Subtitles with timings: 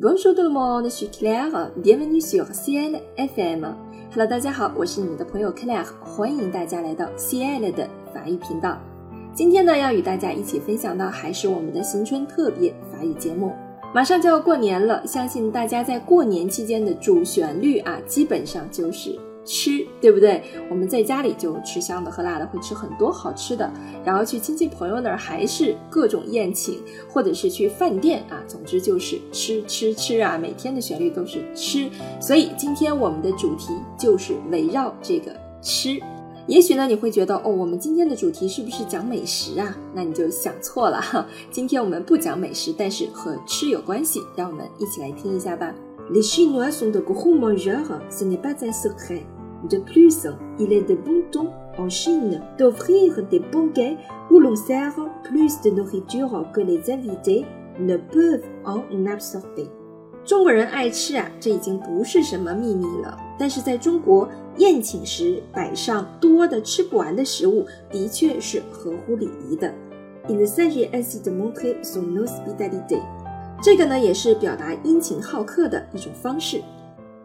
[0.00, 1.70] Bonjour tout le monde, je suis Claire.
[1.76, 3.74] Bienvenue sur CL FM.
[4.10, 8.78] Hello，大家好，我是你们的朋友 Claire，欢迎大家来到 CL 的法语频道。
[9.34, 13.52] 今天呢，要与大家一起分享的还是我们的新春特别法语节目。
[13.92, 19.14] 马上就要过年了，相信大家在过年期间的主旋律啊，基本上就是
[19.44, 20.42] 吃，对不对？
[20.70, 23.70] 我们在家里就吃香的喝辣的，会吃很多好吃的，
[24.04, 31.88] 然后去亲戚朋友那儿还是各种宴请，或者是去饭店啊，总之就是吃吃吃啊，每天的旋律都是吃。
[32.20, 36.00] 所以今天我们的主题就是围绕这个吃。
[36.48, 39.76] 也许呢，你会觉得哦，我们今天的主题是不是讲美食啊？
[39.94, 41.24] 那你就想错了哈。
[41.52, 44.20] 今天我们不讲美食，但是和吃有关系。
[44.34, 45.72] 让我们一起来听一下吧。
[46.11, 49.25] Les Chinois sont de gros mangeurs, ce n'est pas un secret.
[49.69, 50.27] De plus,
[50.59, 53.97] il est de bon ton en Chine d'offrir des banquets
[54.31, 57.45] où l'on sert plus de nourriture que les invités
[57.79, 59.69] ne peuvent en absorber.
[60.23, 63.17] 中国人爱吃啊，这已经不是什么秘密了。
[63.39, 69.73] 但是在中国宴请时摆上多的吃不完的食物，的确是合乎礼仪的。
[70.27, 73.01] Il s'agit ainsi de montrer son hospitalité。
[73.62, 76.60] 这个呢，也是表达殷勤好客的一种方式。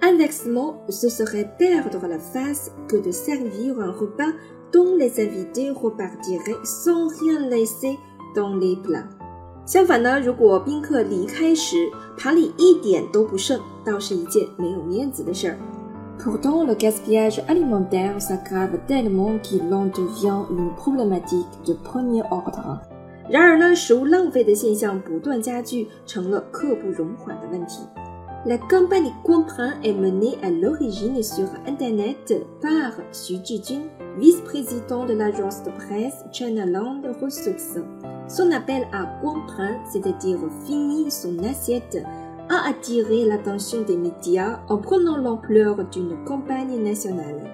[0.01, 4.31] Inversement, ce serait perdre la face que de servir un repas
[4.71, 7.97] dont les invités repartiraient sans rien laisser
[8.35, 9.07] dans les plats。
[9.65, 11.75] 相反呢，如果宾客离开时
[12.15, 15.57] 盘里一点都不剩，倒是一件没有面子的事儿。
[16.19, 22.79] Pourtant, le gaspillage alimentaire s'aggrave tellement qu'il en devient une problématique de premier ordre。
[23.28, 27.82] 然而呢，食物浪费的现象不断加剧，成了刻不容缓的问题。
[28.44, 33.82] La campagne Comprend est menée à l'origine sur Internet par Xu Zhijun,
[34.18, 37.78] vice-président de l'agence de presse China Land Ressources.
[38.26, 42.02] Son appel à Comprend, c'est-à-dire finir son assiette,
[42.50, 47.48] a attiré l'attention des médias en prenant l'ampleur d'une campagne nationale.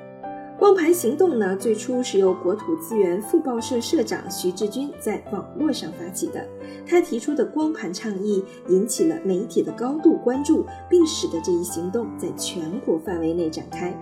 [0.64, 6.42] 光盘行动呢，最初是由国土资源副报社社长徐志军在网络上发起的。
[6.87, 13.93] 他提出的光盘倡议引起了媒体的高度关注，并使得这一行动在全国范围内展开。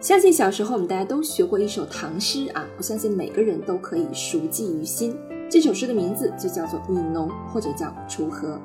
[0.00, 5.14] 相信小时候我们大家都学过一首唐诗啊，我相信每个人都可以熟记于心。
[5.50, 8.58] 这首诗的名字就叫做《悯农》，或者叫《锄禾》。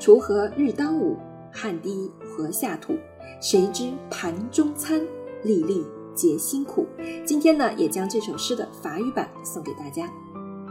[0.00, 1.16] 锄禾日当午，
[1.50, 2.94] 汗滴禾下土。
[3.40, 5.04] 谁知盘中餐，
[5.42, 5.84] 粒粒
[6.14, 6.86] 皆辛苦。
[7.24, 10.06] 今天呢，也将这首诗的法语版送给大家。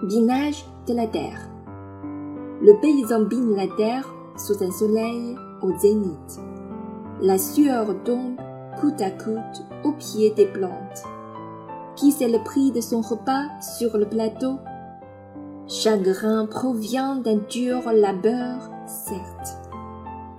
[0.10, 1.48] Binage de la terre.
[2.62, 4.06] Le paysan bine la terre
[4.38, 6.40] sous un soleil au zénith.
[7.20, 8.38] La sueur tombe
[8.82, 11.04] côte à côte au pied des plantes.
[11.96, 14.58] Qui sait le prix de son repas sur le plateau
[15.68, 19.58] Chagrin provient d'un dur labeur, certes.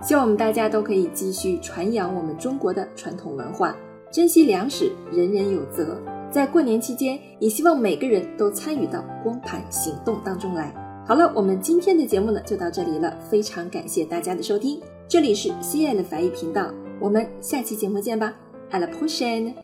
[0.01, 3.73] 希望我们大家都可以继续传扬我们中国的传统文化，
[4.13, 5.99] 珍惜粮食，人人有责。
[6.29, 10.71] 在过年期间，也希望每个人都参与到光盘行动当中来。
[11.07, 18.35] 好了，我们今天的节目呢就到这里了，非常感谢大家的收听，这里是 C L 法语频道，我们下期节目见吧
[18.69, 19.63] ，À la prochaine。